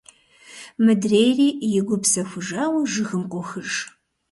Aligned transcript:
Мыдрейри, 0.83 1.47
и 1.77 1.79
гур 1.85 1.99
псэхужауэ, 2.03 2.79
жыгым 2.91 3.23
къохыж… 3.31 3.71